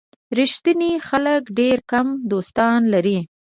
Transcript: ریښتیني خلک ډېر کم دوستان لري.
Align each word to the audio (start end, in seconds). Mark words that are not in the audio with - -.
ریښتیني 0.37 0.91
خلک 1.07 1.41
ډېر 1.59 1.77
کم 1.91 2.07
دوستان 2.31 2.79
لري. 2.93 3.19